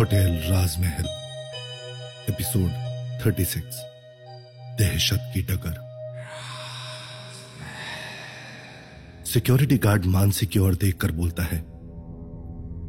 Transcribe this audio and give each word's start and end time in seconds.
Hotel 0.00 0.40
राजमहल, 0.44 1.04
episode 2.30 2.70
36 3.22 3.80
दहशत 4.78 5.30
की 5.34 5.42
टकर 5.42 5.74
security 9.26 9.78
guard 9.78 10.04
Mansi 10.04 10.46
की 10.46 10.58
ओर 10.58 10.74
देखकर 10.74 11.12
बोलता 11.12 11.42
है, 11.42 11.58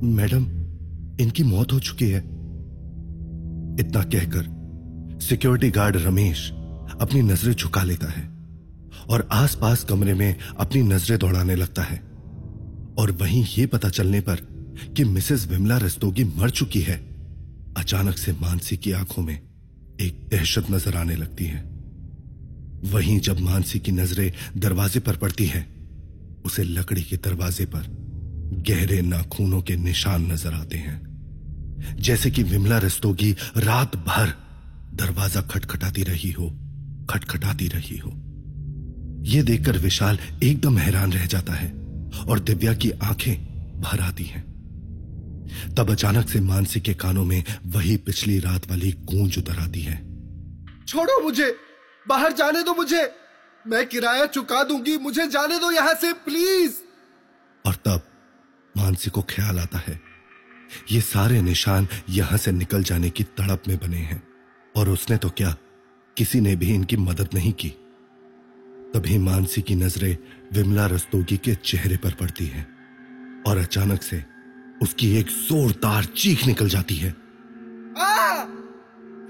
मैडम, 0.03 0.45
इनकी 1.23 1.43
मौत 1.43 1.73
हो 1.73 1.79
चुकी 1.79 2.09
है। 2.09 2.19
इतना 3.79 4.03
कहकर 4.03 5.19
सिक्योरिटी 5.21 5.71
गार्ड 5.71 5.97
रमेश 5.97 6.51
अपनी 7.01 7.21
नज़रें 7.21 7.53
झुका 7.53 7.83
लेता 7.83 8.07
है 8.07 8.29
और 9.09 9.29
आसपास 9.31 9.83
कमरे 9.83 10.13
में 10.13 10.35
अपनी 10.59 10.81
नज़रें 10.81 11.19
दौड़ाने 11.19 11.55
लगता 11.55 11.81
है। 11.81 11.97
और 12.97 13.11
वहीं 13.11 13.45
ये 13.45 13.65
पता 13.65 13.89
चलने 13.89 14.21
पर 14.21 14.60
कि 14.95 15.03
मिसेस 15.03 15.47
विमला 15.47 15.77
रस्तोगी 15.77 16.23
मर 16.23 16.49
चुकी 16.49 16.81
है। 16.81 16.97
अचानक 17.77 18.17
से 18.17 18.31
मानसी 18.31 18.77
की 18.77 18.91
आँखों 18.91 19.23
में 19.23 19.39
एक 20.01 20.27
दहशत 20.31 20.71
नज़र 20.71 20.95
आने 20.95 21.15
लगती 21.15 21.45
है। 21.45 21.71
वहीं 22.83 23.19
जब 23.19 23.39
मानसी 23.39 23.79
की 23.79 23.91
नज़रें 23.91 24.31
दरवाजे 24.57 24.99
पर 24.99 25.15
पड़ती 25.15 25.45
हैं, 25.45 25.65
उसे 26.45 26.63
लकड़ी 26.63 27.03
के 27.03 27.17
दरवाजे 27.17 27.65
पर 27.65 27.83
गहरे 28.69 29.01
नाखूनों 29.01 29.61
के 29.61 29.75
निशान 29.75 30.31
नज़र 30.31 30.53
आते 30.53 30.77
हैं। 30.77 31.95
जैसे 31.99 32.31
कि 32.31 32.43
विमला 32.43 32.77
रस्तोगी 32.77 33.35
रात 33.57 33.95
भर 33.95 34.33
दरवाज़ा 34.93 35.41
खटखटाती 35.41 36.03
रही 36.03 36.31
हो, 36.31 36.49
खटखटाती 37.09 37.67
रही 37.67 37.97
हो। 37.97 38.11
यह 39.25 39.43
देखकर 39.43 39.77
विशाल 39.77 40.19
एकदम 40.43 40.77
हैरान 40.77 41.13
रह 41.13 41.25
जाता 41.25 41.53
है 41.53 41.71
और 42.27 42.39
दिव्या 42.39 42.73
की 42.73 42.91
आँखें 42.91 43.35
भर 43.81 43.99
आती 43.99 44.23
हैं। 44.23 44.50
तब 45.77 45.91
अचानक 45.91 46.29
से 46.29 46.39
मानसी 46.41 46.79
के 46.79 46.93
कानों 46.93 47.25
में 47.25 47.43
वही 47.65 47.97
पिछली 47.97 48.39
रात 48.39 48.69
वाली 48.69 48.91
गूंज 48.91 49.37
उतर 49.37 49.59
आती 49.59 49.81
है। 49.81 49.97
छोड़ो 50.87 51.23
मुझे 51.23 51.55
बाहर 52.07 52.33
जाने 52.33 52.63
दो 52.63 52.73
मुझे। 52.73 53.11
मैं 53.67 53.85
किराया 53.87 54.25
चुका 54.25 54.63
दूँगी 54.63 54.97
मुझे 54.97 55.27
जाने 55.27 55.59
दो 55.59 55.71
यहाँ 55.71 55.93
से 55.93 56.13
प्लीज़ 56.13 56.73
और 57.65 57.75
तब 57.75 58.01
मानसी 58.77 59.09
को 59.09 59.21
ख्याल 59.21 59.59
आता 59.59 59.77
है। 59.77 60.01
ये 60.91 61.01
सारे 61.01 61.41
निशान 61.41 61.87
यहाँ 62.09 62.37
से 62.37 62.51
निकल 62.51 62.83
जाने 62.83 63.09
की 63.09 63.23
तड़प 63.23 63.63
में 63.67 63.77
बने 63.77 63.97
हैं। 63.97 64.23
और 64.75 64.89
उसने 64.89 65.17
तो 65.17 65.29
क्या 65.29 65.55
किसी 66.17 66.39
ने 66.41 66.55
भी 66.55 66.73
इनकी 66.73 66.97
मदद 66.97 67.29
नहीं 67.33 67.53
की। 67.53 67.69
तभी 68.93 69.17
मानसी 69.17 69.61
की 69.61 69.75
नज़रें 69.75 70.17
विमला 70.53 70.85
रस्तोगी 70.85 71.37
के 71.37 71.55
चेहरे 71.55 71.97
पर 71.97 72.11
पड़ती 72.11 72.45
हैं। 72.45 72.67
और 73.47 73.57
अचानक 73.57 74.03
से 74.03 74.30
उसकी 74.81 75.15
एक 75.17 75.25
जोरदार 75.25 76.05
चीख 76.17 76.45
निकल 76.47 76.69
जाती 76.69 76.95
है। 76.95 77.15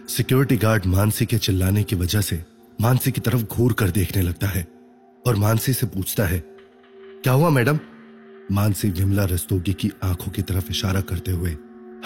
सिक्योरिटी 0.07 0.57
गार्ड 0.57 0.85
मानसी 0.85 1.25
के 1.25 1.37
चिल्लाने 1.37 1.83
की 1.83 1.95
वजह 1.95 2.21
से 2.21 2.43
मानसी 2.81 3.11
की 3.11 3.21
तरफ़ 3.21 3.43
घूर 3.43 3.73
कर 3.73 3.89
देखने 3.91 4.21
लगता 4.21 4.47
है 4.47 4.67
और 5.25 5.35
मानसी 5.35 5.73
से 5.73 5.87
पूछता 5.87 6.25
है 6.25 6.39
क्या 7.23 7.33
हुआ 7.33 7.49
मैडम? 7.49 7.79
मानसी 8.51 8.89
विमला 8.89 9.25
रस्तोगी 9.25 9.73
की 9.73 9.91
आँखों 10.03 10.31
की 10.31 10.41
तरफ़ 10.41 10.69
इशारा 10.69 11.01
करते 11.01 11.31
हुए 11.31 11.51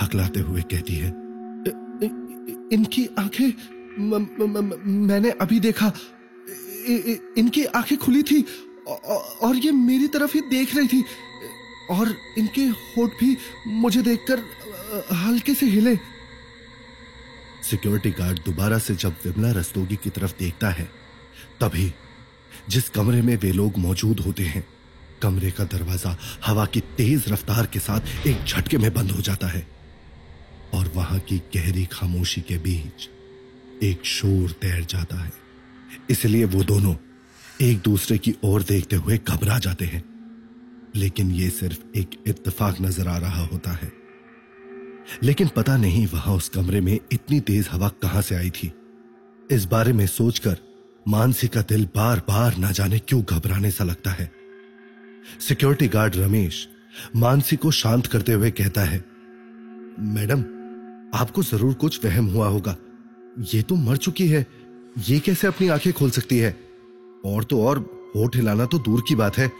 हकलाते 0.01 0.39
हुए 0.39 0.61
कहती 0.61 0.95
है 0.95 1.09
इनकी 2.73 3.07
आँखें 3.19 3.53
मैंने 5.07 5.29
अभी 5.31 5.59
देखा। 5.59 5.91
इ, 6.87 7.17
इनकी 7.37 7.63
आँखें 7.65 7.97
खुली 7.97 8.23
थी 8.23 8.43
और 9.41 9.55
ये 9.55 9.71
मेरी 9.71 10.07
तरफ़ 10.07 10.33
ही 10.33 10.41
देख 10.49 10.75
रही 10.75 10.87
थी। 10.87 11.03
और 11.89 12.15
इनके 12.37 12.61
होठ 12.61 13.19
भी 13.19 13.37
मुझे 13.67 14.01
देखकर 14.01 14.43
हल्के 15.15 15.53
से 15.53 15.65
हिले। 15.65 15.95
सिक्योरिटी 17.69 18.11
गार्ड 18.11 18.39
दोबारा 18.45 18.77
से 18.77 18.95
जब 18.95 19.15
विमला 19.25 19.51
रस्तोगी 19.51 19.95
की 19.95 20.09
तरफ़ 20.09 20.33
देखता 20.39 20.69
है, 20.69 20.89
तभी 21.61 21.91
जिस 22.69 22.89
कमरे 22.89 23.21
में 23.21 23.35
वे 23.37 23.51
लोग 23.51 23.77
मौजूद 23.77 24.19
होते 24.19 24.43
हैं, 24.43 24.65
कमरे 25.21 25.51
का 25.51 25.63
दरवाज़ा 25.63 26.17
हवा 26.45 26.65
की 26.65 26.79
तेज 26.97 27.25
रफ्तार 27.29 27.65
के 27.65 27.79
साथ 27.79 28.27
एक 28.27 28.43
झटके 28.45 28.77
में 28.77 28.93
बंद 28.93 29.11
हो 29.11 29.21
जाता 29.21 29.47
है 29.47 29.65
और 30.73 30.91
वहाँ 30.95 31.19
की 31.19 31.37
गहरी 31.55 31.85
खामोशी 31.85 32.41
के 32.41 32.57
बीच 32.57 33.09
एक 33.83 34.05
शोर 34.05 34.51
तैर 34.61 34.83
जाता 34.85 35.23
है। 35.23 35.31
इसलिए 36.09 36.45
वो 36.45 36.63
दोनों 36.63 36.95
एक 37.61 37.79
दूसरे 37.81 38.17
की 38.17 38.35
ओर 38.43 38.63
देखते 38.63 38.95
हुए 38.95 39.17
घबरा 39.17 39.57
जाते 39.59 39.85
हैं। 39.85 40.03
लेकिन 40.95 41.31
ये 41.31 41.49
सिर्फ़ 41.49 41.97
एक 41.97 42.09
इत्तेफाक 42.27 42.81
नज़र 42.81 43.07
आ 43.07 43.17
रहा 43.17 43.45
होता 43.45 43.71
है। 43.71 43.91
लेकिन 45.23 45.47
पता 45.47 45.77
नहीं 45.77 46.05
वहाँ 46.07 46.35
उस 46.35 46.49
कमरे 46.49 46.81
में 46.81 46.93
इतनी 46.93 47.39
तेज 47.39 47.67
हवा 47.71 47.87
कहाँ 48.01 48.21
से 48.21 48.35
आई 48.35 48.49
थी। 48.49 48.71
इस 49.51 49.65
बारे 49.65 49.93
में 49.93 50.05
सोचकर 50.07 50.57
मानसी 51.07 51.47
का 51.47 51.61
दिल 51.61 51.85
बार 51.95 52.19
बार 52.19 52.57
ना 52.57 52.71
जाने 52.71 52.99
क्यों 52.99 53.21
घबराने 53.23 53.71
सा 53.71 53.83
लगता 53.83 54.11
है। 54.11 54.31
सिक्योरिटी 55.39 55.87
गार्ड 55.87 56.15
रमेश 56.15 56.67
मानसी 57.15 57.55
को 57.55 57.71
शांत 57.71 58.07
करते 58.07 58.33
हुए 58.33 58.51
कहता 58.51 58.81
है, 58.81 58.97
मैडम, 59.99 60.41
आपको 61.13 61.43
ज़रूर 61.43 61.73
कुछ 61.73 62.05
वहम 62.05 62.25
हुआ 62.25 62.47
होगा। 62.47 62.75
ये 63.53 63.61
तो 63.61 63.75
मर 63.75 63.97
चुकी 63.97 64.27
है। 64.27 64.45
ये 65.07 65.19
कैसे 65.19 65.47
अपनी 65.47 65.67
आँखें 65.67 65.91
खोल 65.93 66.09
सकती 66.09 66.37
है? 66.37 66.51
और 67.25 67.43
तो 67.43 67.61
और 67.61 67.79
होठ 68.15 68.35
हिलाना 68.35 68.65
तो 68.65 68.79
दूर 68.79 69.03
की 69.07 69.15
बात 69.15 69.37
है। 69.37 69.51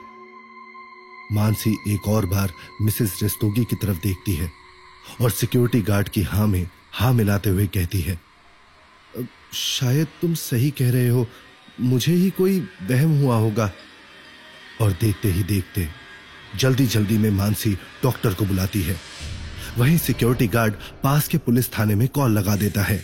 मानसी 1.31 1.75
एक 1.88 2.08
और 2.08 2.25
बार 2.25 2.52
मिसेस 2.81 3.19
रेस्तोगी 3.24 3.63
की 3.66 3.75
तरफ़ 3.75 3.97
देखती 3.97 4.36
है 4.36 4.50
और 5.22 5.31
सिक्योरिटी 5.31 5.81
गार्ड 5.81 6.09
की 6.09 6.22
हाँ 6.24 6.47
में, 6.47 6.68
हाँ 6.91 7.13
मिलाते 7.13 7.50
हुए 7.50 7.68
कहती 7.68 8.02
है, 8.02 8.19
शायद 9.53 10.08
तुम 10.22 10.34
सही 10.34 10.69
कह 10.72 10.91
रहे 10.91 11.08
हो, 11.09 11.28
मुझे 11.80 12.13
ही 12.13 12.30
कोई 12.30 12.59
वहम 12.81 13.19
हुआ 13.22 13.38
होगा। 13.38 13.72
और 14.81 14.91
देखते 14.91 15.31
ही 15.31 15.44
देखते 15.44 15.88
जल्दी 16.56 16.86
जल्दी 16.86 17.18
में 17.18 17.30
मानसी 17.31 17.74
डॉक्टर 18.03 18.34
को 18.34 18.46
बुलाती 18.46 18.81
है। 18.81 18.96
वहीं 19.78 19.97
सिक्योरिटी 19.97 20.47
गार्ड 20.47 20.74
पास 21.03 21.28
के 21.28 21.38
पुलिस 21.38 21.72
थाने 21.74 21.96
में 21.96 22.07
कॉल 22.07 22.31
लगा 22.31 22.56
देता 22.56 22.81
है 22.81 23.00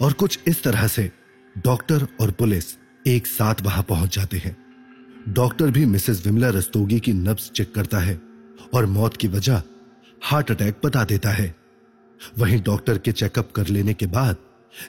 और 0.00 0.12
कुछ 0.12 0.38
इस 0.48 0.62
तरह 0.62 0.86
से 0.86 1.10
डॉक्टर 1.56 2.06
और 2.20 2.30
पुलिस 2.30 2.64
एक 3.06 3.26
साथ 3.26 3.62
वहाँ 3.62 3.82
पहुँच 3.82 4.14
जाते 4.16 4.38
हैं। 4.38 4.56
डॉक्टर 5.28 5.70
भी 5.70 5.84
मिसेस 5.86 6.26
विमला 6.26 6.48
रस्तोगी 6.48 6.98
की 7.00 7.12
नब्स 7.12 7.50
चेक 7.50 7.74
करता 7.74 7.98
है 7.98 8.20
और 8.74 8.86
मौत 8.86 9.16
की 9.16 9.28
वजह 9.28 9.62
हार्ट 10.22 10.50
अटैक 10.50 10.80
बता 10.84 11.04
देता 11.04 11.30
है। 11.30 11.54
वहीं 12.38 12.60
डॉक्टर 12.62 12.98
के 12.98 13.12
चेकअप 13.12 13.52
कर 13.52 13.66
लेने 13.66 13.94
के 13.94 14.06
बाद 14.06 14.36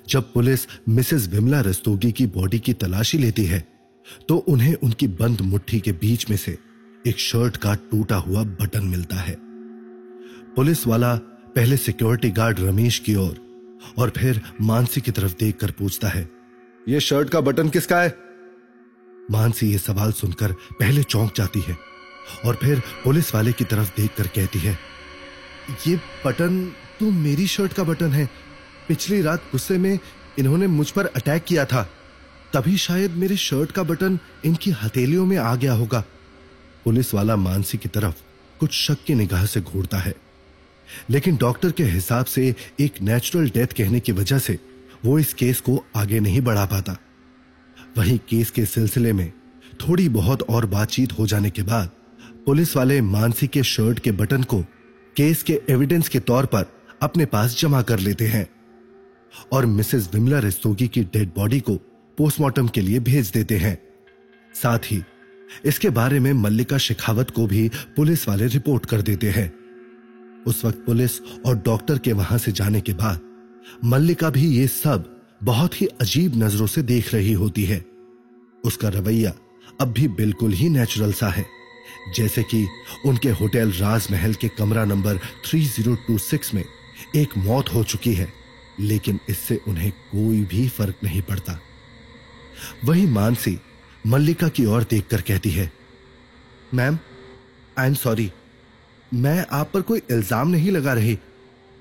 जब 0.10 0.32
पुलिस 0.34 0.68
मिसेस 0.90 1.28
विमला 1.28 1.62
रस्तोगी 1.62 2.12
की 2.12 2.26
बॉडी 2.28 2.60
की 2.60 2.74
तलाशी 2.74 3.18
लेती 3.18 3.46
है 3.46 3.68
तो 4.30 4.38
उन्हें 4.38 4.74
उनकी 4.76 5.08
बंद 5.08 5.42
मुट्ठी 5.42 5.80
के 5.80 5.92
बीच 5.92 6.30
में 6.30 6.38
से 6.38 6.58
एक 7.08 7.20
शर्ट 7.20 7.58
का 7.58 7.74
टूटा 7.92 8.16
हुआ 8.16 8.44
बटन 8.44 8.86
मिलता 8.86 9.16
है। 9.16 9.38
पुलिस 10.56 10.86
वाला 10.88 11.16
पहले 11.56 11.78
सिक्योरिटी 11.78 12.30
गार्ड 12.32 12.60
रमेश 12.60 13.00
की 13.00 13.16
ओर 13.16 13.24
और, 13.24 13.38
और 13.98 14.10
फिर 14.10 14.42
मानसी 14.62 15.02
की 15.02 15.12
तरफ़ 15.12 15.34
देखकर 15.40 15.72
पूछता 15.72 16.08
है 16.08 16.30
यह 16.88 17.00
शर्ट 17.00 17.30
का 17.30 17.42
बटन 17.42 17.70
किसका 17.70 18.02
है? 18.02 18.26
मानसी 19.32 19.72
ये 19.72 19.78
सवाल 19.78 20.12
सुनकर 20.12 20.52
पहले 20.80 21.04
चौंक 21.04 21.32
जाती 21.36 21.62
है 21.62 21.78
और 22.46 22.56
फिर 22.56 22.82
पुलिस 23.04 23.34
वाले 23.36 23.54
की 23.54 23.64
तरफ़ 23.64 23.96
देखकर 23.98 24.28
कहती 24.28 24.60
है, 24.60 24.78
ये 25.88 25.96
बटन 26.26 26.66
तो 27.00 27.12
मेरी 27.12 27.48
शर्ट 27.48 27.74
का 27.74 27.84
बटन 27.84 28.12
है। 28.12 28.30
पिछली 28.88 29.22
रात 29.22 29.44
गुस्से 29.52 29.78
में 29.78 29.98
इन्होंने 30.40 30.68
मुझ 30.68 30.90
पर 30.90 31.06
अटैक 31.06 31.44
किया 31.44 31.66
था। 31.66 31.90
तभी 32.54 32.78
शायद 32.78 33.12
मेरे 33.12 33.38
शर्ट 33.38 33.72
का 33.72 33.84
बटन 33.84 34.20
इनकी 34.46 34.72
हथेलियों 34.74 35.26
में 35.26 35.38
आ 35.38 35.56
गया 35.56 35.74
होगा। 35.74 36.04
पुलिस 36.86 37.14
वाला 37.14 37.36
मानसी 37.36 37.78
की 37.78 37.90
तरफ़ 37.90 38.22
कुछ 38.60 38.74
शक 38.74 39.04
की 39.08 39.16
निगाह 39.16 39.46
से 39.46 39.62
घूरता 39.62 39.98
है। 39.98 40.14
लेकिन 41.10 41.38
डॉक्टर 41.38 41.72
के 41.72 41.84
हिसाब 41.84 42.26
से 42.26 42.54
एक 42.80 43.02
नेचुरल 43.02 43.50
डेथ 43.50 43.68
कहने 43.68 44.00
की 44.00 44.12
वजह 44.12 44.40
से 44.40 44.58
वो 45.06 45.18
इस 45.20 45.34
केस 45.34 45.60
को 45.62 45.84
आगे 45.96 46.20
नहीं 46.20 46.42
बढ़ा 46.42 46.66
पाता। 46.66 46.98
वहीं 47.98 48.18
केस 48.30 48.52
के 48.52 48.66
सिलसिले 48.66 49.14
में 49.14 49.32
थोड़ी 49.82 50.10
बहुत 50.10 50.42
और 50.42 50.66
बातचीत 50.66 51.12
हो 51.12 51.28
जाने 51.28 51.50
के 51.50 51.64
बाद 51.64 51.90
पुलिस 52.46 52.76
वाले 52.78 53.02
मानसी 53.02 53.48
के 53.48 53.64
शर्ट 53.64 54.00
के 54.00 54.12
बटन 54.12 54.44
को 54.44 54.62
केस 55.18 55.44
के 55.44 55.62
एविडेंस 55.70 56.10
के 56.10 56.20
तौर 56.20 56.46
पर 56.46 56.66
अपने 57.02 57.26
पास 57.26 57.60
जमा 57.60 57.82
कर 57.82 58.00
लेते 58.00 58.28
हैं 58.28 58.48
और 59.52 59.66
मिसेस 59.66 60.10
विमला 60.14 60.40
रेस्तोगी 60.40 60.88
की 60.88 61.04
डेड 61.04 61.30
बॉडी 61.36 61.60
को 61.60 61.76
पोस्टमार्टम 62.18 62.68
के 62.68 62.82
लिए 62.82 63.00
भेज 63.00 63.32
देते 63.32 63.58
हैं। 63.58 63.78
साथ 64.64 64.80
ही 64.80 65.04
इसके 65.66 65.90
बारे 65.90 66.20
में 66.20 66.34
मल्लिका 66.34 66.78
शेखावत 66.78 67.30
को 67.30 67.48
भी 67.48 67.72
पुलिस 67.96 68.28
वाले 68.28 68.48
रिपोर्ट 68.48 68.86
कर 68.86 69.02
देते 69.02 69.30
हैं। 69.30 69.54
उस 70.48 70.66
वक्त 70.66 70.86
पुलिस 70.86 71.22
और 71.46 71.58
डॉक्टर 71.58 71.98
के 71.98 72.14
वहाँ 72.14 72.38
से 72.38 72.52
जाने 72.52 72.82
के 72.82 72.94
बाद 72.94 73.20
मल्लिका 73.86 74.30
भी 74.30 74.48
ये 74.48 74.68
सब 74.68 75.15
बहुत 75.42 75.82
ही 75.82 75.86
अजीब 76.02 76.36
नज़रों 76.36 76.68
से 76.68 76.82
देख 76.84 77.14
रही 77.14 77.34
होती 77.34 77.64
है। 77.66 77.84
उसका 78.64 78.90
रवैया 78.90 79.34
अब 79.82 79.92
भी 79.94 80.08
बिल्कुल 80.14 80.54
ही 80.54 80.70
नेचुरल 80.70 81.14
सा 81.14 81.30
है। 81.30 81.46
जैसे 82.16 82.44
कि 82.44 82.66
उनके 83.06 83.30
होटल 83.32 83.72
राजमहल 83.72 84.34
के 84.34 84.48
कमरा 84.48 84.86
नंबर 84.86 85.20
3026 85.46 86.54
में 86.54 86.64
एक 87.16 87.38
मौत 87.38 87.74
हो 87.74 87.84
चुकी 87.84 88.14
है, 88.14 88.28
लेकिन 88.80 89.20
इससे 89.30 89.60
उन्हें 89.68 89.92
कोई 89.92 90.42
भी 90.44 90.68
फ़र्क 90.70 90.96
नहीं 91.04 91.22
पड़ता। 91.22 91.60
वही 92.86 93.06
मानसी 93.08 93.58
मल्लिका 94.08 94.48
की 94.48 94.66
ओर 94.66 94.84
देखकर 94.84 95.22
कहती 95.22 95.50
है, 95.50 95.72
मैम 96.74 96.98
आई 97.78 97.88
एम 97.88 97.94
सॉरी 97.96 98.32
मैं 99.12 99.46
आप 99.52 99.72
पर 99.74 99.82
कोई 99.82 100.02
इल्ज़ाम 100.12 100.48
नहीं 100.48 100.72
लगा 100.72 100.94
रही, 100.94 101.18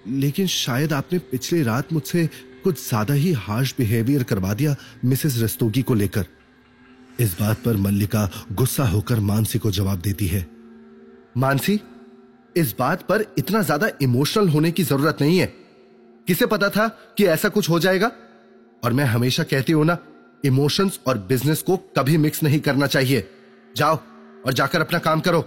लेकिन 0.07 0.47
शायद 0.47 0.93
आपने 0.93 1.19
पिछली 1.21 1.63
रात 1.63 1.93
मुझसे 1.93 2.29
कुछ 2.65 2.89
ज़्यादा 2.89 3.15
ही 3.15 3.33
हार्श 3.39 3.75
बिहेवियर 3.79 4.23
करवा 4.23 4.53
दिया 4.55 4.77
मिसेस 5.05 5.39
रस्तोगी 5.43 5.83
को 5.83 5.95
लेकर। 5.95 6.27
इस 7.21 7.37
बात 7.41 7.63
पर 7.65 7.77
मल्लिका 7.79 8.29
गुस्सा 8.53 8.85
होकर 8.87 9.21
मानसी 9.23 9.59
को 9.59 9.71
जवाब 9.71 10.01
देती 10.01 10.27
है। 10.27 10.47
मानसी, 11.37 11.81
इस 12.57 12.75
बात 12.79 13.03
पर 13.03 13.25
इतना 13.39 13.63
ज़्यादा 13.63 13.91
इमोशनल 14.03 14.49
होने 14.49 14.71
की 14.71 14.83
ज़रूरत 14.85 15.19
नहीं 15.21 15.39
है। 15.39 15.47
किसे 16.27 16.47
पता 16.47 16.69
था 16.71 16.87
कि 17.19 17.25
ऐसा 17.27 17.49
कुछ 17.49 17.69
हो 17.71 17.79
जाएगा? 17.81 18.11
और 18.83 18.93
मैं 18.93 19.05
हमेशा 19.07 19.43
कहती 19.45 19.73
हूँ 19.73 19.85
ना 19.85 19.97
इमोशंस 20.45 20.99
और 21.07 21.19
बिज़नेस 21.29 21.63
को 21.63 21.77
कभी 21.99 22.17
मिक्स 22.19 22.43
नहीं 22.43 22.61
करना 22.61 22.87
चाहिए। 22.87 23.29
जाओ 23.77 23.99
और 24.47 24.53
जाकर 24.53 24.81
अपना 24.81 24.99
काम 25.01 25.21
करो। 25.21 25.45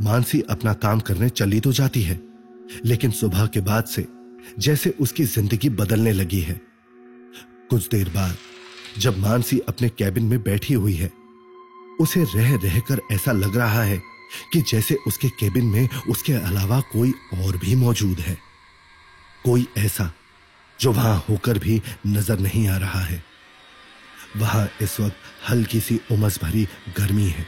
मानसी 0.00 0.40
अपना 0.50 0.72
काम 0.74 1.00
करने 1.00 1.28
चली 1.30 1.60
तो 1.60 1.72
जाती 1.72 2.02
है, 2.02 2.20
लेकिन 2.84 3.10
सुबह 3.12 3.46
के 3.46 3.60
बाद 3.62 3.84
से 3.86 4.06
जैसे 4.58 4.90
उसकी 5.00 5.24
ज़िंदगी 5.24 5.68
बदलने 5.70 6.12
लगी 6.12 6.40
है। 6.40 6.60
कुछ 7.70 7.88
देर 7.88 8.08
बाद, 8.08 8.36
जब 8.98 9.18
मानसी 9.18 9.58
अपने 9.68 9.88
कैबिन 9.88 10.24
में 10.24 10.42
बैठी 10.42 10.74
हुई 10.74 10.94
है, 10.94 11.10
उसे 12.00 12.24
रह 12.34 12.54
रहकर 12.56 13.00
ऐसा 13.12 13.32
लग 13.32 13.56
रहा 13.56 13.82
है 13.82 14.00
कि 14.52 14.60
जैसे 14.62 14.94
उसके 15.06 15.28
केबिन 15.30 15.64
में 15.64 15.88
उसके 16.10 16.32
अलावा 16.32 16.80
कोई 16.92 17.12
और 17.36 17.56
भी 17.56 17.74
मौजूद 17.76 18.20
है। 18.20 18.36
कोई 19.44 19.66
ऐसा 19.78 20.10
जो 20.78 20.92
वहाँ 20.92 21.16
होकर 21.28 21.58
भी 21.58 21.80
नज़र 22.06 22.38
नहीं 22.38 22.66
आ 22.68 22.76
रहा 22.76 23.00
है। 23.00 23.22
वहाँ 24.36 24.68
इस 24.82 24.98
वक्त 25.00 25.16
हल्की 25.50 25.80
सी 25.80 26.00
उमस 26.12 26.38
भरी 26.42 26.64
गर्मी 26.96 27.28
है, 27.28 27.46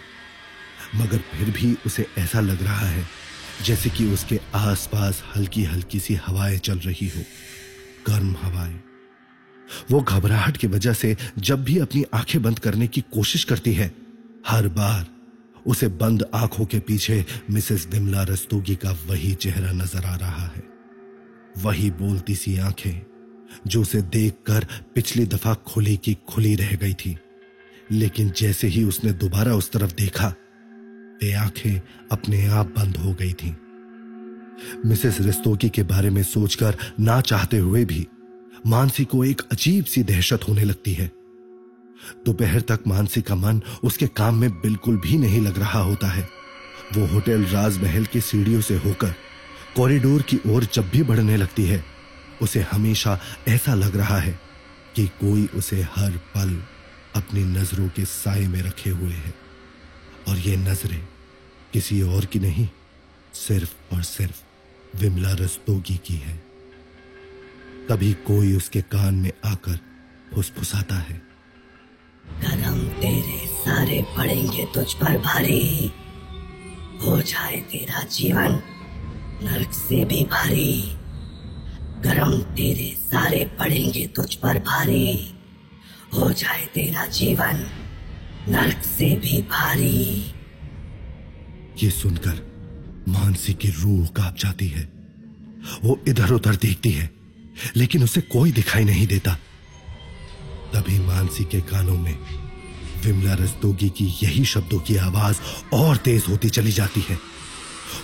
मगर 0.97 1.19
फिर 1.31 1.51
भी 1.51 1.77
उसे 1.87 2.07
ऐसा 2.19 2.41
लग 2.41 2.63
रहा 2.63 2.87
है 2.87 3.05
जैसे 3.65 3.91
कि 3.91 4.05
उसके 4.05 4.41
आसपास 4.55 5.23
हल्की 5.37 5.65
हल्की 5.65 6.01
सी 6.01 6.15
हवाएँ 6.15 6.59
चल 6.59 6.79
रही 6.79 7.09
हो। 7.09 7.23
गर्म 8.07 8.37
हवाएँ। 8.43 8.81
वो 9.91 10.01
घबराहट 10.01 10.57
की 10.57 10.67
वजह 10.67 10.93
से 10.93 11.17
जब 11.39 11.65
भी 11.65 11.79
अपनी 11.79 12.05
आँखें 12.15 12.43
बंद 12.43 12.59
करने 12.59 12.87
की 12.87 13.01
कोशिश 13.01 13.45
करती 13.45 13.73
है, 13.75 13.95
हर 14.47 14.69
बार 14.69 15.07
उसे 15.67 15.89
बंद 15.89 16.31
आँखों 16.35 16.67
के 16.67 16.79
पीछे 16.79 17.25
मिसेस 17.51 17.87
विमला 17.87 18.23
रस्तोगी 18.23 18.75
का 18.75 18.91
वही 19.07 19.35
चेहरा 19.35 19.73
नज़र 19.73 20.05
आ 20.05 20.17
रहा 20.17 20.47
है। 20.47 20.63
वही 21.59 21.91
बोलती 21.91 22.35
सी 22.35 22.59
आँखें, 22.59 23.07
जो 23.67 23.83
उसे 23.83 24.03
देखकर 24.03 24.67
पिछली 24.95 25.27
दफ़ा 25.27 25.55
खुली 25.55 25.97
की 25.97 26.17
खुली 26.29 26.55
रह 26.55 26.73
गई 26.73 26.95
थी। 26.95 27.19
लेकिन 27.93 28.31
जैसे 28.31 28.67
ही 28.67 28.85
उसने 28.85 29.13
दोबारा 29.13 29.55
उस 29.55 29.73
तरफ़ 29.73 29.95
देखा 29.95 30.35
वे 31.23 31.33
आँखें 31.33 31.81
अपने 32.13 32.47
आप 32.47 32.67
बंद 32.67 32.97
हो 32.97 33.13
गई 33.13 33.33
थीं। 33.33 33.55
मिसेस 34.87 35.21
रिस्तोकी 35.21 35.69
के 35.69 35.83
बारे 35.83 36.11
में 36.11 36.23
सोचकर 36.23 36.77
ना 37.01 37.21
चाहते 37.21 37.59
हुए 37.59 37.85
भी 37.85 38.07
मानसी 38.67 39.05
को 39.05 39.25
एक 39.25 39.43
अजीब 39.53 39.85
सी 39.85 40.03
दहशत 40.03 40.41
होने 40.49 40.65
लगती 40.65 40.93
है। 40.93 41.13
दोपहर 42.27 42.61
तक 42.61 42.81
मानसी 42.87 43.23
का 43.23 43.35
मन 43.35 43.63
उसके 43.85 44.07
काम 44.07 44.35
में 44.35 44.51
बिल्कुल 44.51 44.97
भी 44.97 45.19
नहीं 45.19 45.41
लग 45.41 45.59
रहा 45.59 45.81
होता 45.81 46.07
है। 46.07 46.29
वो 46.97 47.07
होटल 47.07 47.45
राजमहल 47.45 48.05
की 48.05 48.21
सीढ़ियों 48.21 48.61
से 48.61 48.77
होकर 48.77 49.15
कॉरिडोर 49.77 50.23
की 50.23 50.39
ओर 50.47 50.69
जब 50.75 50.89
भी 50.89 51.03
बढ़ने 51.03 51.37
लगती 51.37 51.65
है, 51.65 51.85
उसे 52.43 52.61
हमेशा 52.61 53.21
ऐसा 53.49 53.75
लग 53.75 53.97
रहा 53.97 54.19
है 54.19 54.41
कि 54.97 55.07
कोई 55.07 55.49
उसे 55.55 55.83
हर 55.83 56.11
पल 56.11 56.63
अपनी 57.17 57.45
नज़रों 57.45 57.89
के 57.89 58.05
साय 58.05 58.49
में 58.49 58.63
रखे 58.63 58.91
हुए 58.91 59.13
है। 59.13 59.46
और 60.29 60.39
ये 60.39 60.57
नज़रें 60.57 61.09
किसी 61.73 62.03
और 62.03 62.25
की 62.25 62.39
नहीं, 62.39 62.69
सिर्फ़ 63.35 63.95
और 63.95 64.03
सिर्फ़ 64.03 64.43
विमला 64.97 65.33
रस्तोगी 65.33 65.97
की 65.97 66.15
है। 66.15 66.45
कभी 67.91 68.13
कोई 68.13 68.57
उसके 68.57 68.83
कान 68.83 69.15
में 69.15 69.33
आकर 69.45 69.79
फुसफुसाता 70.35 70.95
है। 70.95 71.23
कदम 72.27 72.89
तेरे 72.89 73.47
सारे 73.47 74.03
पड़ेंगे 74.17 74.67
तुझ 74.75 74.95
पर 74.95 75.19
भारी। 75.19 75.93
हो 77.03 77.23
जाए 77.23 77.61
तेरा 77.61 78.03
जीवन 78.03 78.63
नरक 79.43 79.73
से 79.73 80.05
भी 80.05 80.25
भारी। 80.25 80.83
गरम 82.03 82.39
तेरे 82.39 82.97
सारे 82.97 83.45
पड़ेंगे 83.59 84.07
तुझ 84.07 84.35
पर 84.35 84.59
भारी। 84.59 85.35
हो 86.15 86.33
जाए 86.33 86.67
तेरा 86.67 87.07
जीवन 87.07 87.86
नरक 88.49 88.83
से 88.83 89.09
भी 89.17 89.41
भारी। 89.43 90.33
ये 91.83 91.91
सुनकर 91.91 92.45
मानसी 93.09 93.55
की 93.55 93.69
रूह 93.71 94.07
काँप 94.07 94.37
जाती 94.37 94.69
है। 94.69 94.89
वो 95.85 95.99
इधर 96.09 96.31
उधर 96.33 96.57
देखती 96.57 96.91
है, 96.91 97.11
लेकिन 97.77 98.03
उसे 98.03 98.21
कोई 98.21 98.53
दिखाई 98.53 98.85
नहीं 98.85 99.07
देता। 99.07 99.35
तभी 100.73 100.99
मानसी 100.99 101.45
के 101.45 101.61
कानों 101.61 101.99
में 101.99 102.17
विमला 103.05 103.35
रस्तोगी 103.35 103.89
की 103.89 104.05
यही 104.23 104.45
शब्दों 104.45 104.81
की 104.81 104.97
आवाज़ 104.97 105.41
और 105.75 105.97
तेज 105.97 106.25
होती 106.29 106.49
चली 106.49 106.73
जाती 106.73 107.05
है। 107.09 107.19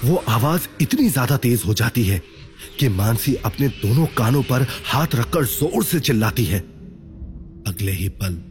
वो 0.05 0.17
आवाज़ 0.29 0.69
इतनी 0.81 1.09
ज़्यादा 1.09 1.37
तेज 1.37 1.63
हो 1.67 1.75
जाती 1.75 2.05
है 2.05 2.23
कि 2.79 2.89
मानसी 2.89 3.35
अपने 3.35 3.69
दोनों 3.69 4.07
कानों 4.07 4.43
पर 4.43 4.67
हाथ 4.85 5.15
रखकर 5.15 5.45
ज़ोर 5.45 5.85
से 5.85 6.01
चिल्लाती 6.01 6.45
है। 6.45 6.59
अगले 7.67 7.93
ही 7.93 8.09
पल 8.09 8.43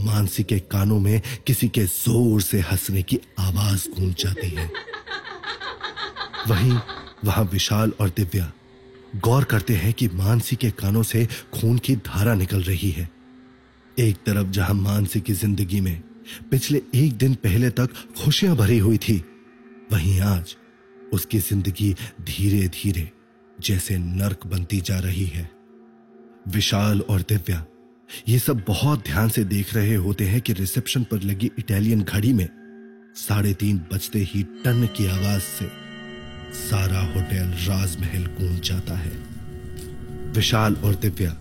मानसी 0.00 0.42
के 0.42 0.58
कानों 0.68 0.98
में 1.00 1.20
किसी 1.46 1.68
के 1.68 1.84
ज़ोर 1.84 2.40
से 2.42 2.60
हंसने 2.62 3.02
की 3.02 3.18
आवाज़ 3.38 3.88
गूंज 3.90 4.14
जाती 4.14 4.48
है। 4.48 4.70
वहीं 6.48 6.78
वहाँ 7.24 7.44
विशाल 7.44 7.92
और 8.00 8.08
दिव्या 8.08 8.50
गौर 9.16 9.44
करते 9.44 9.74
हैं 9.74 9.92
कि 9.92 10.08
मानसी 10.08 10.56
के 10.56 10.70
कानों 10.72 11.02
से 11.02 11.26
खून 11.54 11.78
की 11.78 11.96
धारा 11.98 12.34
निकल 12.34 12.62
रही 12.62 12.90
है। 12.90 13.08
एक 13.96 14.16
तरफ़ 14.26 14.48
जहाँ 14.48 14.74
मानसी 14.74 15.20
की 15.20 15.32
ज़िंदगी 15.34 15.80
में 15.80 16.02
पिछले 16.50 16.82
एक 16.94 17.16
दिन 17.16 17.34
पहले 17.36 17.70
तक 17.70 17.94
खुशियाँ 18.18 18.56
भरी 18.56 18.78
हुई 18.78 18.98
थी, 18.98 19.16
वहीं 19.92 20.20
आज 20.22 20.54
उसकी 21.12 21.38
ज़िंदगी 21.40 21.92
धीरे 22.22 22.66
धीरे 22.70 23.10
जैसे 23.58 23.96
नर्क 23.98 24.46
बनती 24.46 24.80
जा 24.80 24.98
रही 24.98 25.24
है। 25.26 25.50
विशाल 26.48 27.00
और 27.00 27.20
दिव्या 27.20 27.64
ये 28.28 28.38
सब 28.38 28.64
बहुत 28.66 29.04
ध्यान 29.04 29.28
से 29.28 29.44
देख 29.44 29.74
रहे 29.74 29.94
होते 29.94 30.24
हैं 30.24 30.40
कि 30.40 30.52
रिसेप्शन 30.52 31.04
पर 31.04 31.22
लगी 31.22 31.50
इटालियन 31.58 32.02
घड़ी 32.02 32.32
में 32.32 32.48
साढ़े 33.16 33.54
तीन 33.54 33.78
बजते 33.92 34.18
ही 34.18 34.42
टन 34.42 34.88
की 34.96 35.06
आवाज़ 35.06 35.42
से 35.42 35.68
सारा 36.52 37.00
होटल 37.00 37.54
राजमहल 37.68 38.26
गूंज 38.26 38.60
जाता 38.60 38.94
है। 38.94 39.12
विशाल 40.32 40.74
और 40.74 40.94
दिव्या 40.94 41.36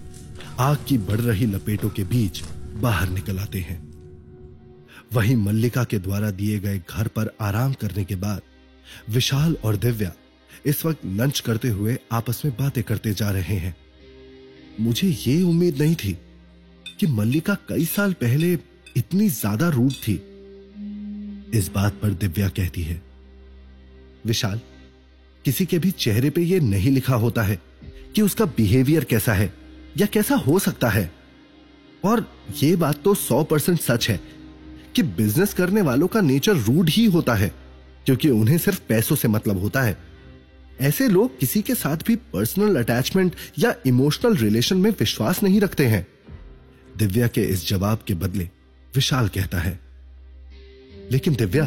आग 0.60 0.78
की 0.88 0.98
बढ़ 0.98 1.20
रही 1.20 1.46
लपेटों 1.46 1.90
के 1.90 2.04
बीच 2.04 2.44
बाहर 2.76 3.10
निकल 3.10 3.40
आते 3.40 3.60
हैं। 3.60 3.94
वहीं 5.14 5.36
मल्लिका 5.36 5.84
के 5.84 6.00
द्वारा 6.00 6.32
दिए 6.32 6.60
गए 6.60 6.80
घर 6.90 7.08
पर 7.08 7.36
आराम 7.42 7.74
करने 7.74 8.04
के 8.04 8.16
बाद 8.16 8.42
विशाल 9.10 9.58
और 9.64 9.76
दिव्या 9.76 10.14
इस 10.66 10.86
वक्त 10.86 11.06
लंच 11.06 11.40
करते 11.40 11.70
हुए 11.70 11.98
आपस 12.12 12.42
में 12.46 12.58
बातें 12.60 12.84
करते 12.84 13.14
जा 13.14 13.32
रहे 13.32 13.56
हैं। 13.56 13.76
मुझे 14.80 15.08
ये 15.28 15.42
उम्मीद 15.42 15.82
नहीं 15.82 15.96
थी 15.96 16.18
कि 17.00 17.08
मल्लिका 17.08 17.54
कई 17.70 17.86
साल 17.88 18.14
पहले 18.14 18.52
इतनी 18.98 19.28
ज़्यादा 19.32 19.70
रूप 19.70 19.92
थी। 19.98 20.14
इस 21.54 21.70
बात 21.76 21.94
पर 21.94 22.10
दिव्या 22.14 22.48
कहती 22.50 22.82
है, 22.82 23.02
विशाल, 24.26 24.60
किसी 25.46 25.66
के 25.66 25.80
भी 25.80 25.92
चेहरे 25.92 26.30
पे 26.30 26.42
ये 26.42 26.60
नहीं 26.62 26.92
लिखा 26.92 27.16
होता 27.16 27.44
है 27.44 27.60
कि 28.16 28.22
उसका 28.22 28.46
बिहेवियर 28.58 29.04
कैसा 29.04 29.34
है 29.34 29.54
या 29.98 30.06
कैसा 30.08 30.36
हो 30.38 30.58
सकता 30.60 30.90
है। 30.90 31.10
और 32.04 32.26
ये 32.56 32.76
बात 32.76 33.02
तो 33.04 33.14
सौ 33.16 33.44
परसेंट 33.44 33.80
सच 33.80 34.10
है 34.10 34.20
कि 34.96 35.04
बिज़नेस 35.04 35.54
करने 35.54 35.82
वालों 35.82 36.08
का 36.08 36.22
नेचर 36.22 36.56
रूड 36.58 36.90
ही 36.90 37.06
होता 37.08 37.34
है, 37.36 37.52
क्योंकि 38.06 38.30
उन्हें 38.30 38.58
सिर्फ़ 38.58 38.82
पैसों 38.90 39.16
से 39.16 39.28
मतलब 39.28 39.60
होता 39.60 39.82
है। 39.82 39.98
ऐसे 40.82 41.08
लोग 41.08 41.40
किसी 41.40 41.62
के 41.62 41.76
साथ 41.76 42.06
भी 42.08 42.16
पर्सनल 42.34 42.76
अटैचमेंट 42.76 43.36
या 43.60 43.74
इमोशनल 43.86 44.36
रिलेशन 44.38 44.78
में 44.78 44.90
विश्वास 44.92 45.44
नहीं 45.44 45.60
रखते 45.62 45.86
हैं। 45.86 46.06
दिव्या 47.00 47.28
के 47.28 47.42
इस 47.42 47.68
जवाब 47.68 48.00
के 48.08 48.14
बदले 48.14 48.50
विशाल 48.94 49.28
कहता 49.28 49.60
है, 49.60 49.80
लेकिन 51.12 51.36
दिव्या, 51.36 51.64